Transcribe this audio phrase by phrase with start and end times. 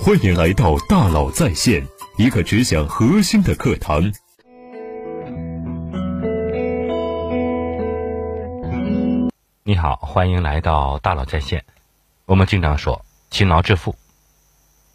[0.00, 1.86] 欢迎来到大佬在线，
[2.16, 4.12] 一个只讲核心的课堂。
[9.62, 11.64] 你好，欢迎来到大佬在线。
[12.24, 13.94] 我们经常说勤劳致富，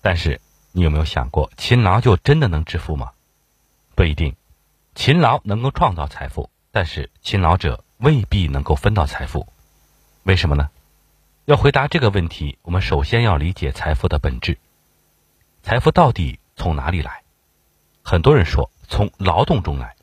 [0.02, 0.42] 但是
[0.74, 3.12] 你有没有想过，勤劳就真的能致富吗？
[3.96, 4.36] 不一定。
[4.96, 9.48] 勤劳能够创造财富，但是勤劳者未必能够分到财富。
[10.24, 10.70] 为什么呢？
[11.46, 14.58] 要回答这个问题，我们首先要理解财富的本质。
[15.64, 17.24] 财富到底从哪里来？
[18.04, 19.96] 很多人说从劳动中来。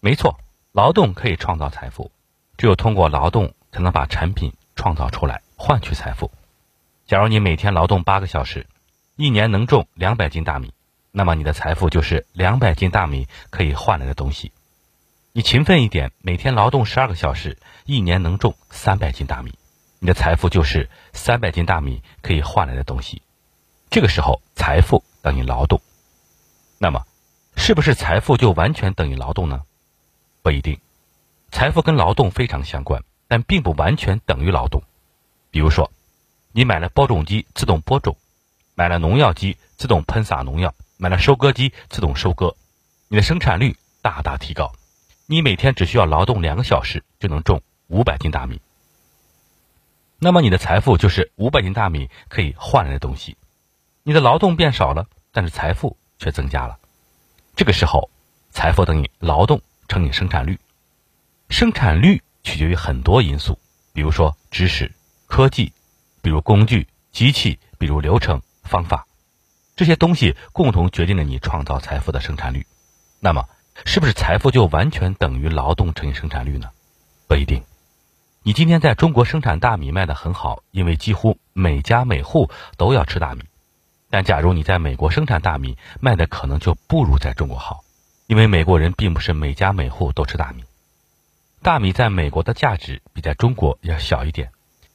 [0.00, 0.38] 没错，
[0.72, 2.10] 劳动可以创造财富，
[2.58, 6.30] 只有通过劳动才能把产品创造出来，换取财富。
[7.06, 8.66] 假如你每天劳动八个小时，
[9.16, 10.74] 一年能种两百斤大米，
[11.10, 14.52] 那么你的财富就是两百斤大米可以换来的东西。
[15.32, 19.54] 你勤奋一点，每天劳动十二个小时，一年能种三百斤大米。
[19.98, 23.22] 你的财富就是三百斤大米可以换来的东西，
[23.94, 25.80] 这个时候财富等于劳动。
[26.78, 27.06] 那么，
[27.54, 29.62] 是不是财富就完全等于劳动呢？
[30.42, 30.80] 不一定，
[31.52, 34.82] 财富跟劳动非常相关，但并不完全等于劳动。
[35.52, 35.92] 比如说，
[36.50, 38.16] 你买了播种机自动播种，
[38.74, 42.56] 买了农药机自动喷洒农药，买了收割机自动收割，
[43.06, 44.72] 你的生产率大大提高，
[45.26, 48.60] 你每天只需要劳动两个小时就能种五百斤大米。
[50.18, 53.36] 那么你的财富就是五百斤大米可以换来的东西，
[54.06, 56.78] 你的劳动变少了，但是财富却增加了。
[57.56, 58.10] 这个时候，
[58.50, 60.60] 财富等于劳动乘以生产率。
[61.48, 63.58] 生产率取决于很多因素，
[63.94, 64.92] 比如说知识、
[65.26, 65.72] 科技，
[66.20, 69.06] 比如工具、机器，比如流程、方法，
[69.74, 72.66] 这些东西共同决定了你创造财富的生产率。
[73.20, 73.48] 那么，
[73.86, 76.68] 是不是财富就完全等于劳动乘以生产率呢？
[77.26, 77.64] 不一定。
[78.42, 83.44] 你今天在中国生产大米卖得很好，因为几乎每家每户都要吃大米。
[84.14, 87.82] 但假如你在美国生产大米，卖的可能就不如在中国好，
[88.28, 90.62] 因为美国人并不是每家每户都吃大米。
[91.62, 94.52] 大米在美国的价值比在中国要小一点，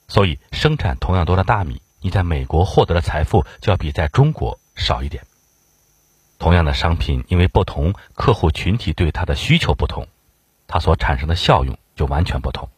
[0.07, 5.25] 所以生产同样多的大米，你在美国获得的财富就要比在中国少一点。
[6.37, 10.07] 同样的商品，因为不同客户群体对它的需求不同，
[10.65, 12.69] 它所产生的效用就完全不同。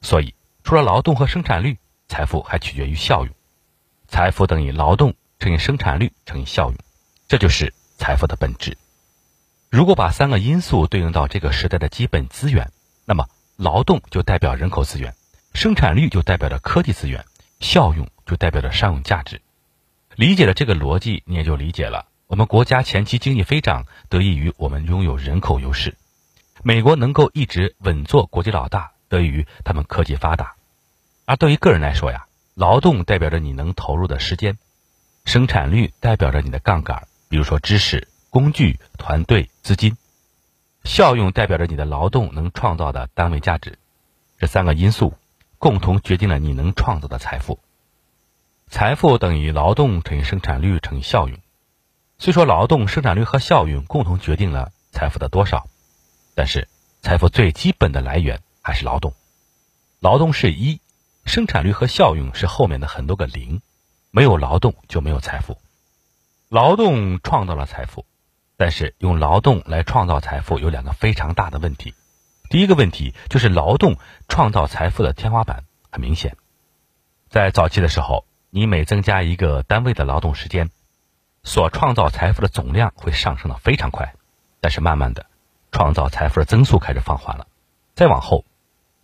[0.00, 0.34] 所以，
[0.64, 1.76] 除了劳动和生产率，
[2.08, 3.34] 财富还取决于效用。
[4.08, 6.76] 财富等于劳动乘以生产率乘以效用，
[7.26, 8.78] 这就是财富的本质。
[9.70, 12.70] 如果把三个因素对应到这个时代的基本资源，
[13.06, 15.14] 那么劳动就代表人口资源，
[15.54, 17.24] 生产率就代表着科技资源，
[17.58, 19.40] 效用就代表着商用价值。
[20.14, 25.96] 理解了这个逻辑，你也就理解了我们国家前期经济飞涨得益于我们拥有人口优势。
[26.62, 28.92] 美国能够一直稳坐国际老大。
[29.10, 30.54] 得益于他们科技发达，
[31.24, 34.56] 而对于个人来说呀，劳动代表着你能投入的时间，
[35.24, 39.96] 生产率代表着你的杠杆，比如说知识、工具、团队、资金，
[40.84, 43.78] 效用代表着你的劳动能创造的单位价值。
[44.38, 45.14] 这三个因素
[45.58, 47.58] 共同决定了你能创造的财富。
[48.68, 51.38] 财富等于劳动乘以生产率乘以效用。
[52.18, 55.68] 虽说劳动、生产率和效用共同决定了财富的多少，
[56.34, 56.68] 但是
[57.02, 58.40] 财富最基本的来源。
[58.62, 59.14] 还是劳动，
[60.00, 60.82] 劳动是一，
[61.24, 63.62] 生产率和效用是后面的很多个零，
[64.10, 65.58] 没有劳动就没有财富。
[66.48, 68.04] 劳动创造了财富，
[68.56, 71.94] 但是用劳动来创造财富有两个非常大的问题。
[72.48, 73.96] 第一个问题就是劳动
[74.28, 76.36] 创造财富的天花板很明显，
[77.28, 80.70] 在早期的时候，你每增加一个单位的劳动时间，
[81.44, 84.14] 所创造财富的总量会上升的非常快，
[84.60, 85.26] 但是慢慢的，
[85.70, 87.46] 创造财富的增速开始放缓了，
[87.94, 88.44] 再往后。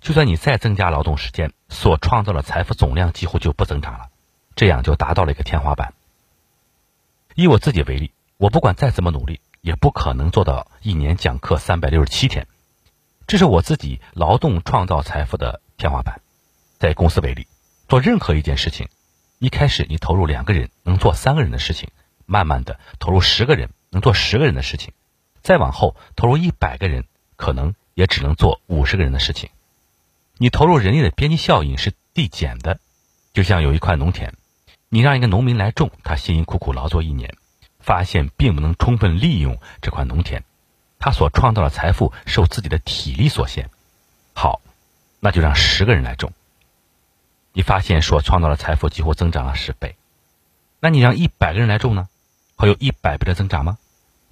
[0.00, 4.10] 就算你再增加劳动时间，所创造的财富总量几乎就不增长了，
[4.56, 5.94] 这样就达到了一个天花板。
[7.36, 12.48] 以我自己为例，我不管再怎么努力，也不可能做到一年讲课三百六十七天，
[13.26, 16.22] 这是我自己劳动创造财富的天花板。
[16.78, 17.46] 在公司为例，
[17.88, 18.88] 做任何一件事情，
[19.38, 21.90] 一开始你投入两个人能做三个人的事情，
[22.24, 24.94] 慢慢的投入十个人能做十个人的事情，
[25.42, 27.04] 再往后投入一百个人，
[27.36, 29.50] 可能也只能做五十个人的事情。
[30.38, 32.80] 你投入人力的边际效应是递减的，
[33.34, 34.34] 就像有一块农田，
[34.88, 37.34] 你让一个农民来种，他辛辛苦苦劳作一年，
[37.80, 40.44] 发现并不能充分利用这块农田，
[40.98, 43.70] 他所创造的财富受自己的体力所限。
[44.34, 44.60] 好，
[45.20, 46.32] 那就让十个人来种，
[47.52, 49.96] 你发现所创造的财富几乎增长了十倍。
[50.80, 52.08] 那你让一百个人来种呢，
[52.56, 53.78] 会有一百倍的增长吗？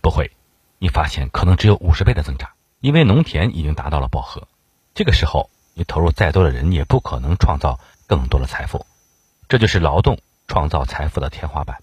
[0.00, 0.30] 不会，
[0.78, 2.50] 你发现可能只有五十倍的增长，
[2.80, 4.46] 因为农田已经达到了饱和。
[4.94, 5.50] 这个时候。
[5.76, 8.86] 你投入再多的人，也不可能创造更多的财富，
[9.48, 11.82] 这就是劳动创造财富的天花板。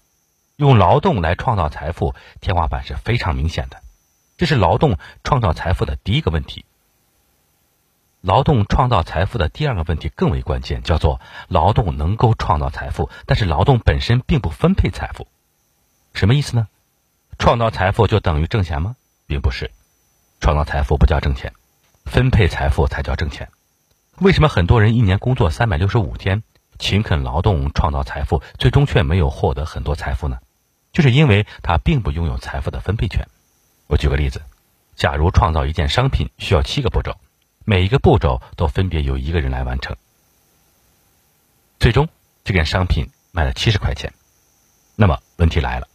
[0.56, 3.82] 用劳动来创造财富，天花板是非常明显的。
[4.36, 6.64] 这是劳动创造财富的第一个问题。
[8.20, 15.26] 劳动创造财富的第二个问题更为关键，叫做劳动能够创造财富，但是劳动本身并不分配财富。
[16.14, 16.68] 什么意思呢？
[17.38, 18.94] 创造财富就等于挣钱吗？
[19.26, 19.72] 并不是，
[20.40, 21.52] 创造财富不叫挣钱，
[22.04, 23.48] 分配财富才叫挣钱。
[24.18, 26.44] 为什么很多人一年工作三百六十五天，
[26.82, 30.40] 勤恳劳动创造财富，最终却没有获得很多财富呢？
[30.92, 33.28] 就是因为他并不拥有财富的分配权。
[33.86, 34.42] 我举个例子，
[34.96, 37.16] 假如创造一件商品需要七个步骤。
[37.64, 39.96] 每一个步骤都分别由一个人来完成，
[41.78, 42.08] 最终
[42.42, 44.12] 这件商品卖了七十块钱。
[44.96, 45.86] 那么问题来了，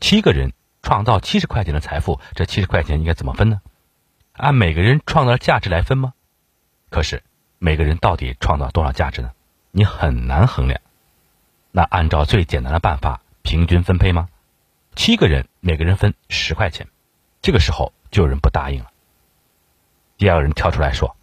[0.00, 3.60] 七个人创造七十块钱的财富，这七十块钱应该怎么分呢？
[4.32, 6.14] 按每个人创造的价值来分吗？
[6.88, 7.22] 可是
[7.58, 9.32] 每个人到底创造多少价值呢？
[9.70, 10.80] 你很难衡量。
[11.70, 14.28] 那按照最简单的办法，平均分配吗？
[14.96, 16.88] 七个人每个人分十块钱，
[17.40, 18.90] 这个时候就有人不答应了。
[20.18, 21.16] 第二个人跳出来说：“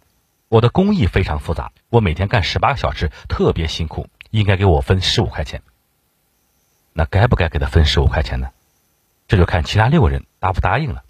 [0.48, 5.62] 我的工艺非常复杂，我每天干十八个小时，特别辛苦，应该给我分十五块钱。
[6.94, 8.50] 那该不该给他分十五块钱呢？
[9.28, 11.04] 这就看其他六个人答不答应了。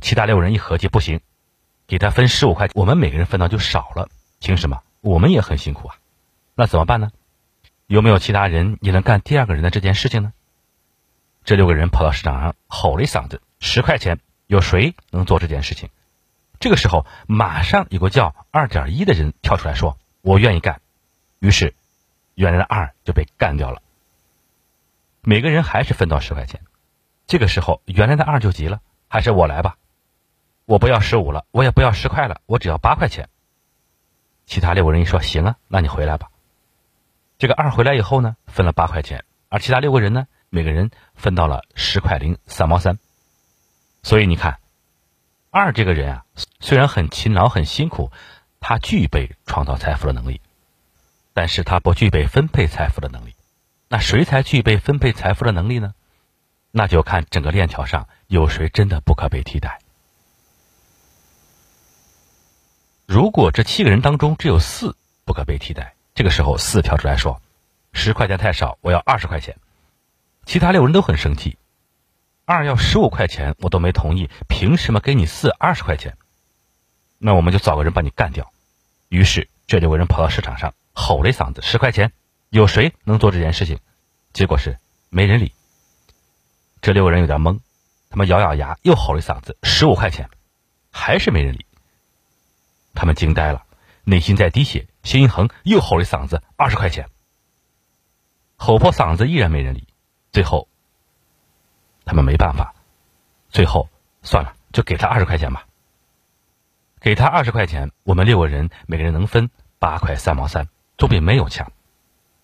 [0.00, 1.20] 其他六个人一合计，不行，
[1.86, 4.08] 给他分十五块，我们每个人分到就少了，
[4.40, 4.82] 凭什么？
[5.02, 5.96] 我们也很辛苦啊。
[6.54, 7.10] 那怎么办呢？
[7.86, 10.32] 有没有其他人也能干第二个人的这件事情呢？
[11.44, 15.90] 这六个人跑到市场上吼了一嗓子：十块钱，有谁能做这件事情？”
[16.60, 20.80] 这个时候，马上有个叫二点一的人跳出来说：“我愿意干。”
[21.40, 21.74] 于是，
[22.34, 23.82] 原来的二就被干掉了。
[25.20, 26.62] 每个人还是分到十块钱。
[27.26, 29.76] 这个时候，原来的二就急了：“还是我来吧，
[30.64, 33.28] 我不要十五了，我也不要十块了，我只要八块钱。”
[34.46, 36.30] 其他六个人一说：“行啊，那你回来吧。”
[37.38, 42.98] 这个二回来以后呢，分了八块钱，而其他六个人呢，每个人分到了十块零三毛三。
[44.02, 44.58] 所以你看。
[45.56, 46.24] 二这个人啊，
[46.58, 48.10] 虽然很勤劳、很辛苦，
[48.58, 50.40] 他具备创造财富的能力，
[51.32, 53.36] 但是他不具备分配财富的能力。
[53.86, 55.94] 那谁才具备分配财富的能力呢？
[56.72, 59.78] 那就看整个链条上有谁真的不可被替代。
[63.06, 67.42] 如果这七个人当中只有四不可被替代，这个时候四跳出来说
[67.92, 69.56] ：“十块钱太少，我要二十块钱。”
[70.46, 71.58] 其他六人都很生气。
[72.44, 76.16] 二要十五块钱，我都没同意，凭什么给你四二十块钱？
[77.18, 78.52] 那我们就找个人把你干掉。
[79.08, 82.12] 于是这六个人跑到市场上吼了一嗓子：“十块钱，
[82.50, 83.80] 有谁能做这件事情？”
[84.32, 84.78] 结果是
[85.08, 85.52] 没人理。
[86.82, 87.60] 这六个人有点懵，
[88.10, 90.28] 他们咬咬牙又吼了一嗓子：“十五块钱，
[90.90, 91.66] 还是没人理。”
[92.94, 93.64] 他们惊呆了，
[94.04, 97.08] 内心在滴血，心一横，又吼了一嗓子：“二十块钱。”
[98.58, 99.86] 吼破嗓子依然没人理，
[100.32, 100.68] 最后。
[102.06, 102.74] 他们没办法，
[103.48, 103.88] 最后
[104.22, 105.66] 算了，就给他二十块钱吧。
[107.00, 110.68] 给他二十块钱，我们六个人每个人能分八块三毛三，
[110.98, 111.72] 总比没有强。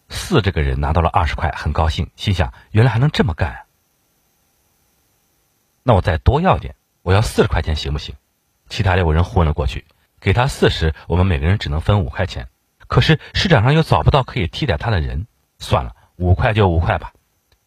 [0.09, 3.65] 四这个人拿到了二十块，很高兴，心想原来还能这么干啊。
[5.83, 8.15] 那我再多要点，我要四十块钱行不行？
[8.69, 9.85] 其他六个人昏了过去，
[10.21, 12.49] 给他四十，我们每个人只能分五块钱。
[12.87, 15.27] 可是市场上又找不到可以替代他的人，
[15.59, 17.13] 算了，五块就五块吧。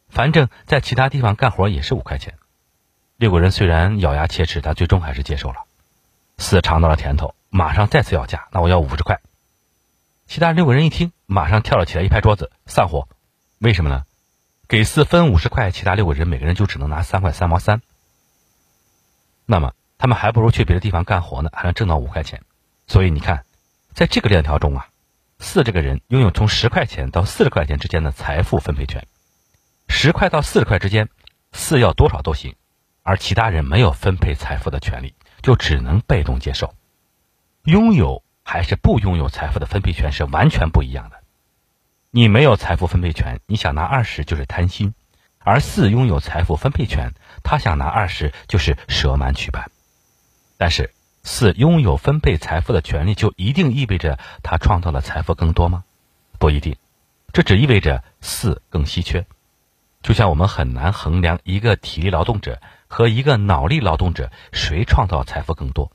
[0.09, 2.35] 反正，在其他地方干活也是五块钱。
[3.17, 5.63] 六个人虽然咬牙切齿，但最终还是接受了。
[6.37, 9.21] 四尝到了甜头，马上再次要价，那我要五十块。
[10.27, 13.07] 其他六个人一听，马上跳了起来，一拍桌子，散伙。
[13.59, 14.03] 为什么呢？
[14.67, 17.81] 给四分五十块，其他六个人每个人就只能拿三块三毛三。
[19.45, 19.73] 那么，
[20.03, 22.41] 他们还不如去别的地方干活呢，还能挣到五块钱。
[22.87, 23.45] 所以你看，
[23.93, 24.89] 在这个链条中啊，
[25.39, 29.07] 四这个人拥有从十块钱到四十块钱之间的财富分配权。
[29.87, 31.07] 十块到四十块之间，
[31.53, 32.57] 四要多少都行，
[33.01, 36.73] 而其他人没有分配财富的权利，就只能被动接受。
[37.63, 41.21] 拥有还是不拥有财富的分配权是完全不一样的。
[42.11, 44.89] 你没有财富分配权，你想拿二十就是贪心；
[45.39, 49.71] 而四拥有财富分配权，他想拿二十就是舍满取半。
[50.63, 50.93] 但是
[51.23, 55.83] 四拥有分配财富的权利，就一定意味着他创造的财富更多吗？
[56.39, 56.77] 不一定，
[57.33, 59.25] 这只意味着四更稀缺。
[60.01, 65.91] 就像我们很难衡量一个体力劳动者和一个脑力劳动者谁创造财富更多，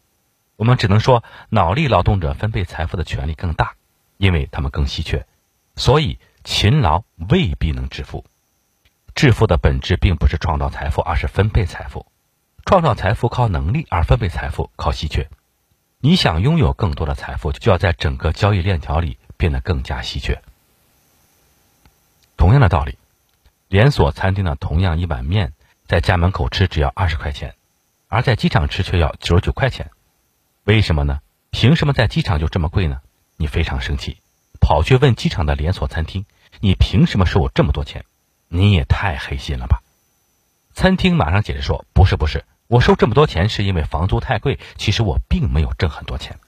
[0.57, 3.73] 我们只能说脑力劳动者分配财富的权利更大，
[4.19, 5.25] 因为他们更稀缺，
[5.77, 8.27] 所以勤劳未必能致富。
[9.15, 12.05] 致富的本质并不是创造财富，而是分配财富。
[12.69, 15.31] 创造财富靠能力，而分配财富靠稀缺。
[16.01, 20.43] 你想拥有更多的财富，就要在整个交易链条里变得更加稀缺。
[22.37, 22.99] 同样的道理。
[23.69, 25.55] 连锁餐厅的同样一碗面，
[25.87, 27.55] 在家门口吃只要二十块钱，
[28.07, 29.91] 而在机场吃却要九十九块钱，
[30.65, 31.21] 为什么呢？
[31.51, 33.01] 凭什么在机场就这么贵呢？
[33.39, 34.19] 你非常生气，
[34.61, 36.27] 跑去问机场的连锁餐厅，
[36.61, 38.05] 你凭什么收我这么多钱？
[38.49, 39.81] 你也太黑心了吧！
[40.75, 46.39] 餐厅马上解释说，不是不是，我收这么多钱是因为房租太贵，其实我并没有挣很多钱。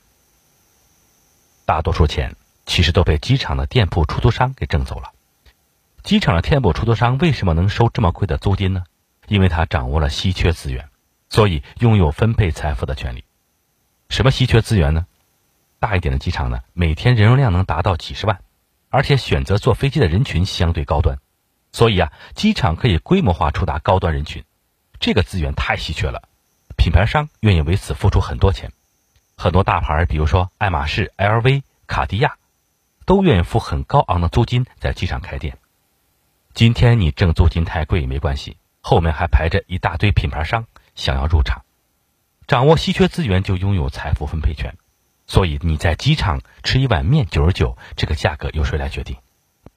[1.65, 2.37] 大多数钱
[2.67, 5.13] 其实都被机场的店铺出租商给挣走了。
[6.03, 8.85] 机场的店铺出租商为什么能收这么贵的租金呢？
[9.29, 10.91] 因为他掌握了稀缺资源，
[11.31, 13.25] 所以拥有分配财富的权利。
[14.11, 15.07] 什么稀缺资源呢？
[15.79, 18.43] 大一点的机场呢，每天人流量能达到几十万，
[18.91, 21.19] 而且选择坐飞机的人群相对高端，
[21.73, 24.45] 所以啊，机场可以规模化触达高端人群。
[25.01, 26.29] 这个资源太稀缺了，
[26.77, 28.71] 品牌商愿意为此付出很多钱。
[29.35, 32.37] 很多大牌，比如说爱马仕、LV、卡地亚，
[33.07, 35.57] 都愿意付很高昂的租金在机场开店。
[36.53, 41.65] 今天你挣租金太贵没关系，后面还排着一大堆品牌商想要入场。
[42.47, 44.77] 掌握稀缺资源就拥有财富分配权，
[45.27, 49.17] 所以你在机场吃一碗面九十九，这个价格由谁来决定？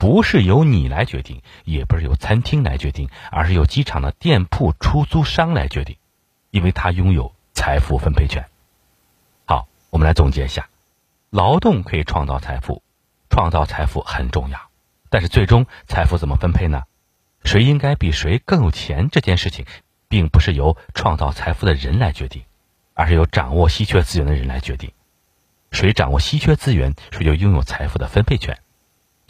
[0.04, 5.96] 不是由你来决定，也不是由餐厅来决定，而是由机场的店铺出租商来决定，
[6.52, 8.46] 因为他拥有财富分配权。
[9.46, 10.68] 好，我们来总结一下：
[11.30, 12.84] 劳动可以创造财富，
[13.30, 14.60] 创造财富很重要。
[15.10, 16.84] 但是最终财富怎么分配呢？
[17.46, 19.66] 谁应该比谁更有钱这件事情，
[20.10, 22.44] 并不是由创造财富的人来决定，
[22.94, 24.92] 而是由掌握稀缺资源的人来决定。
[25.72, 28.60] 谁掌握稀缺资源，谁就拥有财富的分配权。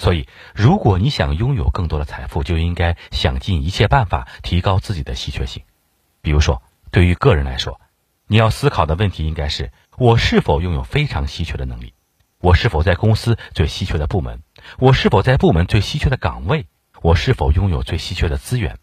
[0.03, 5.63] 所以，如果你想拥有更多的财富，就应该想尽一切办法提高自己的稀缺性。
[6.21, 7.79] 比如说，对于个人来说，
[8.27, 11.93] 你要思考的问题应该是：我是否拥有非常稀缺的能力？
[12.39, 14.43] 我是否在公司最稀缺的部门？
[14.77, 16.67] 我是否在部门最稀缺的岗位？
[17.01, 18.79] 我是否拥有最稀缺的资源？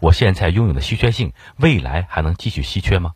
[0.00, 3.12] 我现在拥有的稀缺性，未来还能继续稀缺吗？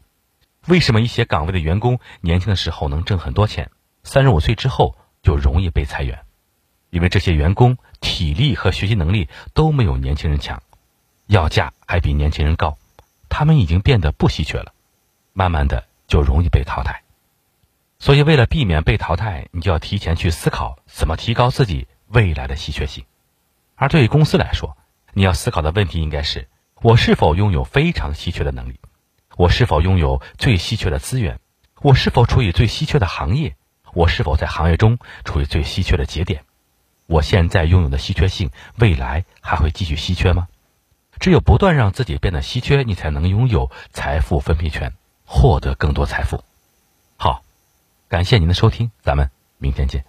[0.68, 3.72] 为什么一些岗位的员工年轻的时候能挣很多钱，
[4.04, 6.20] 三十五岁之后就容易被裁员？
[6.90, 10.62] 因为这些员工体力和学习能力都没有年轻人强，
[11.26, 12.78] 要价还比年轻人高，
[13.28, 14.72] 他们已经变得不稀缺了，
[15.32, 17.02] 慢慢的就容易被淘汰。
[17.98, 23.04] 所以，为了避免被淘汰，你就要提前去思考怎么提高自己未来的稀缺性。
[23.74, 24.76] 而对于公司来说，
[25.12, 26.48] 你要思考的问题应该是：
[26.80, 28.78] 我是否拥有非常稀缺的能力？
[29.36, 31.40] 我是否拥有最稀缺的资源？
[31.82, 33.56] 我是否处于最稀缺的行业？
[33.94, 36.44] 我是否在行业中处于最稀缺的节点？
[37.08, 40.46] 我现在拥有的稀缺性，未来还会继续稀缺吗？
[41.18, 44.92] 只有不断让自己变得稀缺，你才能拥有财富分配权，
[45.24, 46.44] 获得更多财富。
[47.16, 47.42] 好
[48.08, 50.04] 感谢您的收听，咱们明天见。